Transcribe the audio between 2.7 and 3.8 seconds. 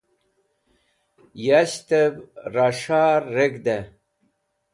S̃har Reg̃hde